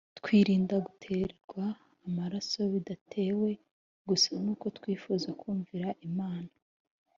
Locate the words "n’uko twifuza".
4.43-5.29